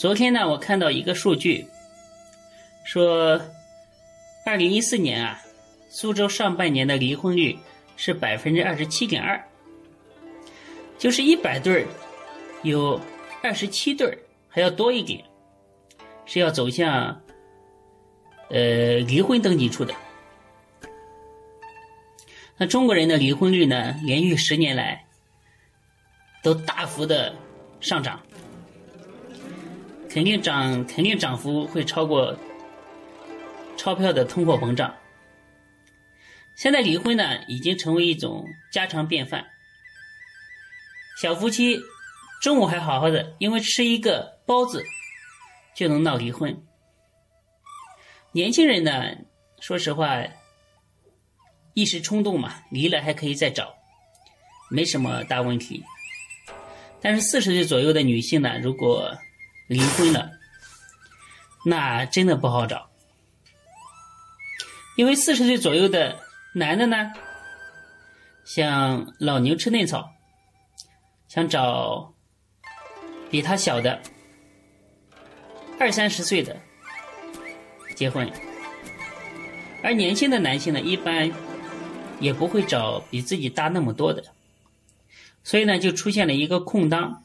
[0.00, 1.68] 昨天呢，我看到一个数据，
[2.84, 3.38] 说，
[4.46, 5.42] 二零一四年啊，
[5.90, 7.58] 苏州上半年的离婚率
[7.98, 9.38] 是百分之二十七点二，
[10.96, 11.86] 就是一百对儿，
[12.62, 12.98] 有
[13.42, 15.22] 二十七对儿还要多一点，
[16.24, 17.20] 是要走向
[18.48, 19.94] 呃离婚登记处的。
[22.56, 25.04] 那中国人的离婚率呢，连续十年来
[26.42, 27.34] 都大幅的
[27.82, 28.18] 上涨，
[30.12, 32.36] 肯定涨，肯定涨幅会超过
[33.76, 34.94] 钞票的通货膨胀。
[36.56, 39.46] 现在离婚呢，已经成为一种家常便饭。
[41.22, 41.78] 小夫妻
[42.42, 44.84] 中午还好好的，因为吃一个包子
[45.76, 46.60] 就能闹离婚。
[48.32, 49.16] 年轻人呢，
[49.60, 50.22] 说实话。
[51.72, 53.72] 一时冲动嘛，离了还可以再找，
[54.70, 55.82] 没什么大问题。
[57.00, 59.16] 但是四十岁左右的女性呢，如果
[59.70, 60.32] 离婚了，
[61.64, 62.90] 那真的不好找。
[64.96, 66.18] 因为四十岁左右的
[66.54, 67.12] 男的呢，
[68.44, 70.10] 像老牛吃嫩草，
[71.28, 72.12] 想找
[73.30, 74.02] 比他小的
[75.78, 76.56] 二三十岁的
[77.94, 78.28] 结婚，
[79.84, 81.32] 而年轻的男性呢，一般。
[82.18, 84.22] 也不会找比自己大那么多的，
[85.42, 87.24] 所以呢，就出现了一个空档。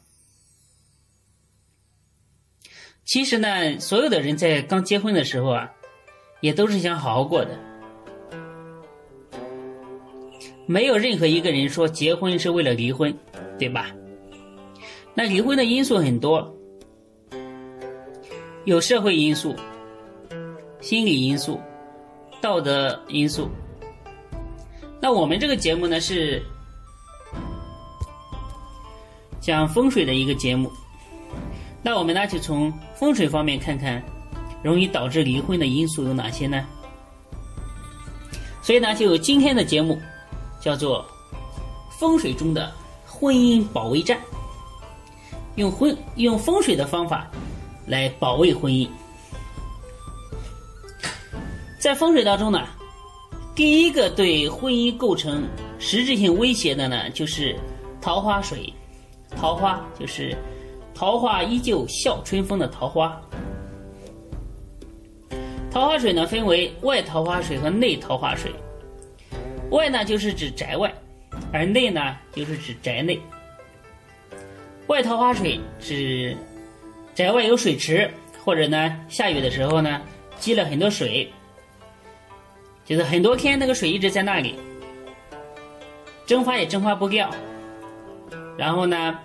[3.06, 5.72] 其实呢，所有的人在刚结婚的时候啊，
[6.42, 7.58] 也都是想好好过的，
[10.66, 13.16] 没有任何一个人说结婚是为了离婚，
[13.60, 13.92] 对吧？
[15.14, 16.52] 那离婚的因素很多，
[18.66, 19.56] 有社会因素、
[20.82, 21.62] 心理因素、
[22.42, 23.48] 道德因素。
[25.00, 26.42] 那我们这个节目呢是
[29.40, 30.72] 讲风水的一个节目，
[31.86, 34.04] 那我们呢就从风水方面看看，
[34.64, 36.66] 容易导致离婚的因素有哪些呢？
[38.64, 39.96] 所以呢，就今天的节目
[40.60, 41.06] 叫做
[42.00, 42.74] 风水中的
[43.06, 44.20] 婚姻保卫战，
[45.58, 47.30] 用婚用风水的方法
[47.86, 48.90] 来保卫婚姻，
[51.80, 52.68] 在风水当中呢。
[53.54, 55.48] 第一个对婚姻构成
[55.78, 57.56] 实质性威胁的呢，就是
[58.02, 58.74] 桃花水。
[59.38, 60.36] 桃花就是
[60.96, 63.22] 桃花依旧笑春风的桃花。
[65.70, 68.50] 桃花水呢，分为外桃花水和内桃花水。
[69.72, 70.94] 外呢，就是指宅外，
[71.52, 73.20] 而内呢，就是指宅内。
[74.88, 76.34] 外桃花水指
[77.14, 78.10] 宅外有水池，
[78.46, 80.02] 或者呢，下雨的时候呢，
[80.40, 81.30] 积了很多水。
[82.86, 84.56] 就是很多天那个水一直在那里，
[86.26, 87.30] 蒸发也蒸发不掉，
[88.56, 89.20] 然后呢，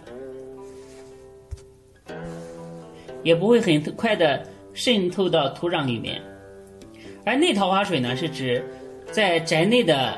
[3.23, 6.21] 也不会很快的渗透到土壤里面。
[7.25, 8.65] 而内桃花水呢，是指
[9.11, 10.17] 在宅内的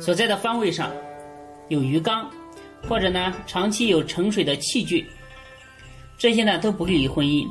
[0.00, 0.90] 所在的方位上
[1.68, 2.30] 有鱼缸，
[2.86, 5.06] 或者呢长期有盛水的器具，
[6.18, 7.48] 这些呢都不利于婚姻。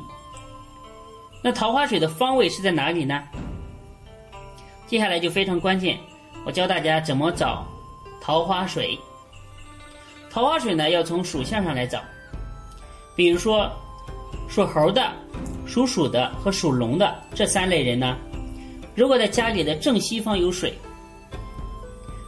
[1.42, 3.22] 那桃花水的方位是在哪里呢？
[4.86, 5.98] 接下来就非常关键，
[6.44, 7.66] 我教大家怎么找
[8.20, 8.98] 桃花水。
[10.30, 12.00] 桃花水呢，要从属相上来找。
[13.16, 13.70] 比如说，
[14.48, 15.12] 属猴的、
[15.66, 18.16] 属鼠的和属龙的这三类人呢，
[18.94, 20.72] 如果在家里的正西方有水，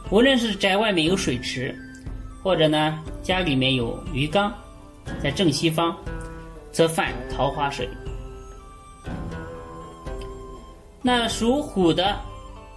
[0.09, 1.73] 无论是宅外面有水池，
[2.43, 4.53] 或者呢家里面有鱼缸，
[5.21, 5.95] 在正西方，
[6.71, 7.89] 则犯桃花水。
[11.01, 12.15] 那属虎的。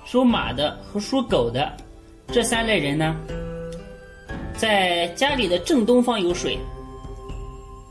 [0.05, 1.72] 属马的和属狗的
[2.26, 3.14] 这三类人呢，
[4.56, 6.58] 在家里的正东方有水，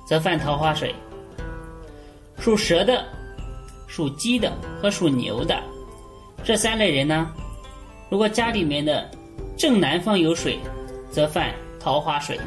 [0.05, 0.93] 则犯桃花水。
[2.41, 3.05] 属蛇的、
[3.85, 4.51] 属鸡的
[4.81, 5.61] 和属牛的
[6.43, 7.31] 这三类人呢，
[8.09, 9.07] 如果家里面的
[9.55, 10.57] 正南方有水，
[11.11, 12.39] 则犯桃花水。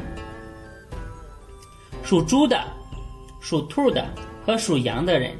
[2.03, 2.61] 属猪的、
[3.39, 4.05] 属兔的
[4.45, 5.31] 和属羊的人，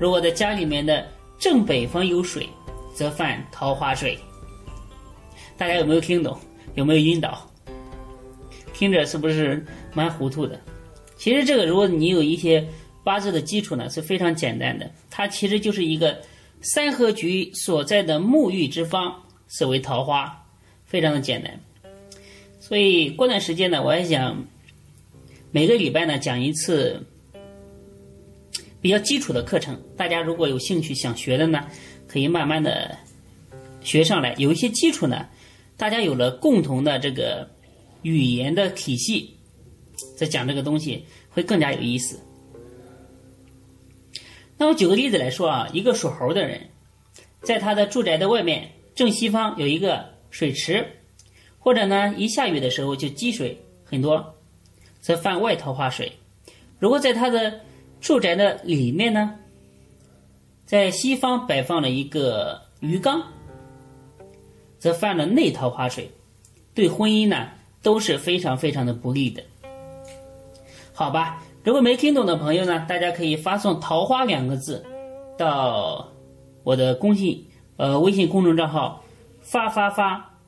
[0.00, 1.06] 如果在家里面的
[1.38, 2.48] 正北方有水，
[2.92, 4.18] 则犯桃花水，
[5.56, 6.36] 大家有没有听懂？
[6.74, 7.48] 有没有晕倒？
[8.72, 9.64] 听着是不是
[9.94, 10.58] 蛮糊涂的？
[11.16, 12.66] 其实这个，如果你有一些
[13.02, 16.20] 八字的基础呢是非常简单的，它其实就是一个
[16.60, 19.14] 三合局所在的沐浴之方，
[19.48, 20.46] 是为桃花，
[20.84, 21.58] 非常的简单。
[22.60, 24.44] 所以过段时间呢，我还想
[25.50, 27.04] 每个礼拜呢讲一次
[28.80, 31.66] 比较基础的课程，大家如果有兴趣想学的呢，
[32.06, 32.96] 可以慢慢的
[33.80, 34.34] 学上来。
[34.36, 35.26] 有一些基础呢，
[35.76, 37.48] 大家有了共同的这个
[38.02, 39.34] 语言的体系，
[40.16, 42.20] 在讲这个东西会更加有意思。
[44.60, 46.68] 那我举个例子来说啊，一个属猴的人，
[47.40, 50.86] 在他的住宅的外面正西方有一个水池，
[51.58, 54.34] 或者呢一下雨的时候就积水很多，
[55.00, 56.12] 则犯外桃花水。
[56.78, 57.58] 如果在他的
[58.02, 59.34] 住宅的里面呢，
[60.66, 63.22] 在西方摆放了一个鱼缸，
[64.78, 66.10] 则犯了内桃花水，
[66.74, 67.48] 对婚姻呢
[67.80, 69.42] 都是非常非常的不利的。
[70.92, 74.82] 好吧，如果没听懂的朋友呢，大家可以发送“桃花”两个字
[75.36, 76.10] 到
[76.62, 77.46] 我的公信
[77.76, 79.04] 呃微信公众账号
[79.40, 80.38] 发发发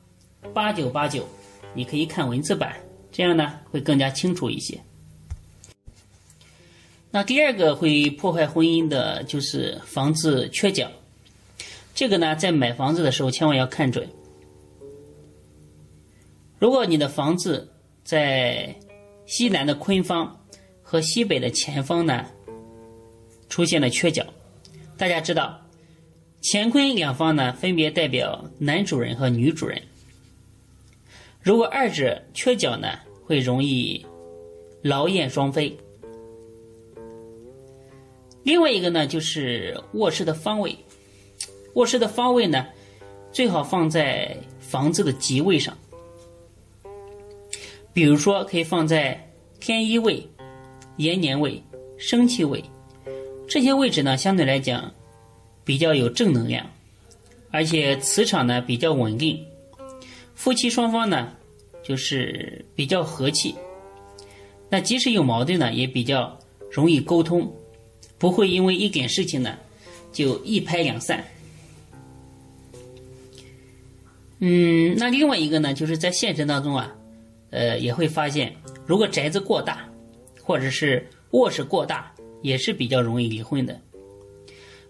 [0.53, 1.23] 八九八九，
[1.75, 2.75] 你可以看文字版，
[3.11, 4.79] 这样呢会更加清楚一些。
[7.11, 10.89] 那第二个会破坏婚姻的就是房子缺角，
[11.93, 14.09] 这个呢，在买房子的时候千万要看准。
[16.57, 17.71] 如果你的房子
[18.03, 18.75] 在
[19.27, 20.39] 西南的坤方
[20.83, 22.25] 和西北的前方呢
[23.49, 24.25] 出现了缺角，
[24.97, 25.59] 大家知道，
[26.43, 29.81] 乾坤两方呢分别代表男主人和女主人。
[31.41, 34.05] 如果二者缺角呢，会容易
[34.81, 35.75] 劳燕双飞。
[38.43, 40.77] 另外一个呢，就是卧室的方位。
[41.75, 42.67] 卧室的方位呢，
[43.31, 45.77] 最好放在房子的吉位上。
[47.93, 50.27] 比如说，可以放在天一位、
[50.97, 51.61] 延年位、
[51.97, 52.63] 生气位
[53.47, 54.93] 这些位置呢，相对来讲
[55.63, 56.65] 比较有正能量，
[57.51, 59.43] 而且磁场呢比较稳定。
[60.35, 61.33] 夫妻双方呢，
[61.83, 63.55] 就是比较和气。
[64.69, 66.37] 那即使有矛盾呢，也比较
[66.71, 67.51] 容易沟通。
[68.17, 69.57] 不会因为一点事情呢，
[70.13, 71.21] 就一拍两散。
[74.39, 76.95] 嗯，那另外一个呢，就是在现实当中啊，
[77.49, 78.55] 呃，也会发现，
[78.85, 79.85] 如果宅子过大，
[80.43, 83.79] 或者是卧室过大，也是比较容易离婚的。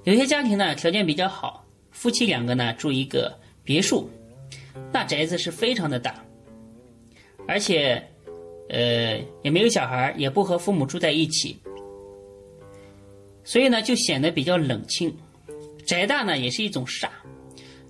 [0.03, 4.09] 有些家庭呢，条件比较好，夫妻两个呢住一个别墅，
[4.91, 6.25] 那宅子是非常的大，
[7.47, 8.03] 而且，
[8.69, 11.57] 呃，也没有小孩，也不和父母住在一起。
[13.43, 15.15] 所以呢，就显得比较冷清。
[15.85, 17.09] 宅大呢，也是一种煞，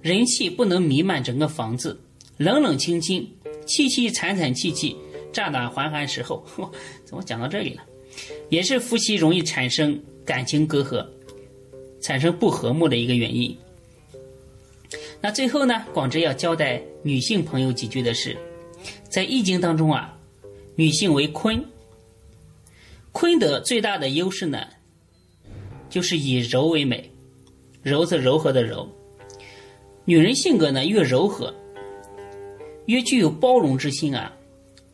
[0.01, 2.00] 人气不能弥漫整个房子，
[2.38, 3.27] 冷冷清清，
[3.65, 4.95] 凄凄惨惨戚戚，
[5.33, 6.45] 乍暖还寒时候。
[7.03, 7.83] 怎么讲到这里了？
[8.50, 11.06] 也是夫妻容易产生感情隔阂，
[12.00, 13.57] 产生不和睦的一个原因。
[15.19, 18.38] 那最后呢，广志要交代女性朋友几句的是，
[19.09, 20.15] 在易经当中啊，
[20.75, 21.65] 女性为坤，
[23.12, 24.68] 坤的最大的优势呢。
[25.89, 27.12] 就是以柔为美，
[27.83, 28.89] 柔是柔和的柔。
[30.06, 31.53] 女人性格呢越柔和，
[32.88, 34.36] 越具有包容之心啊，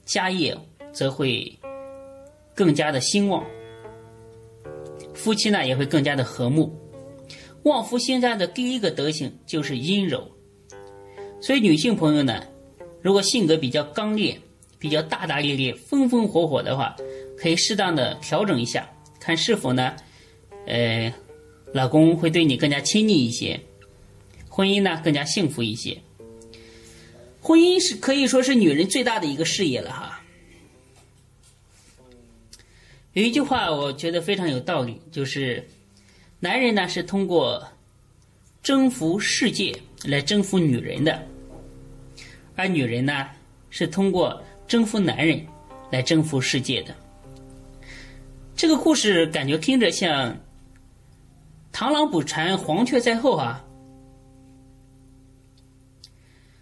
[0.10, 0.58] 家业
[0.92, 1.56] 则会
[2.56, 3.46] 更加的兴旺，
[5.14, 6.76] 夫妻呢也会更加的和睦。
[7.62, 10.28] 旺夫兴家的第一个德行就是阴柔，
[11.40, 12.44] 所以女性朋友呢，
[13.04, 14.36] 如果性格比较刚烈、
[14.80, 16.96] 比较大大咧咧、风风火火的话，
[17.38, 18.90] 可以适当的调整一下，
[19.20, 19.96] 看是否呢。
[20.66, 21.14] 呃，
[21.72, 23.60] 老公会对你更加亲近一些，
[24.50, 25.96] 婚姻呢更加幸福一些。
[27.42, 30.22] 婚姻是可以说是女人最大的一个事业了哈。
[33.14, 35.68] 有一句话我觉得非常有道理，就是
[36.40, 37.68] 男人呢是通过
[38.62, 41.28] 征服世界来征服女人的，
[42.56, 43.28] 而女人呢
[43.70, 45.46] 是通过征服男人
[45.92, 46.96] 来征服世界的。
[48.56, 50.38] 这个故事感觉听着像。
[51.72, 53.64] 螳螂捕蝉，黄雀在后啊。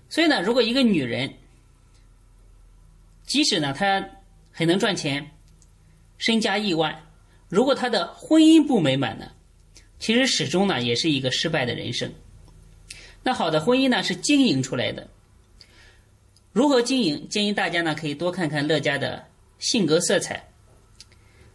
[0.10, 1.34] 所以呢，如果一个女人，
[3.26, 4.08] 即使呢她
[4.52, 5.32] 很能赚钱，
[6.18, 7.08] 身家亿万，
[7.50, 9.32] 如果她的婚姻不美满呢，
[10.00, 12.12] 其实始终呢也是一个失败的人生。
[13.24, 15.08] 那好的婚姻呢是经营出来的，
[16.54, 17.28] 如何经营？
[17.30, 19.26] 建议大家呢可以多看看乐嘉的
[19.60, 20.50] 性格色彩，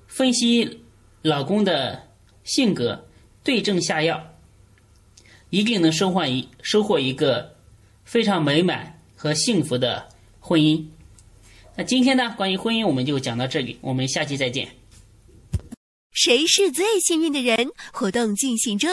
[0.07, 0.85] 分析
[1.23, 2.09] 老公的
[2.45, 3.09] 性格。
[3.45, 4.37] 对症下药，
[5.51, 7.52] 一定能收获一收获一个
[8.13, 10.07] 非常美满和幸福的
[10.39, 10.85] 婚姻。
[11.75, 14.69] 那今天呢，关于婚姻我们就讲到这里，我们下期再见。
[16.13, 17.71] 谁是最幸运的人？
[17.91, 18.91] 活动进行中，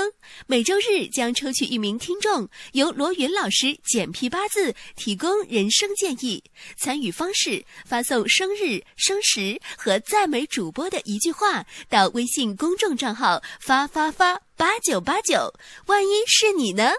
[0.48, 6.42] 每周日将抽取一名听众，由罗云老师简批八字，提供人生建议。
[6.78, 15.54] 参与方式：发送生日、生时和赞美主播的一句话到微信公众账号“发发发八九八九”。
[15.88, 16.94] 万一是你呢？